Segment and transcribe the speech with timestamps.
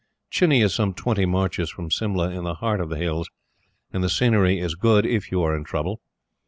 [0.31, 3.29] Chini is some twenty marches from Simla, in the heart of the Hills,
[3.93, 6.01] and the scenery is good if you are in trouble.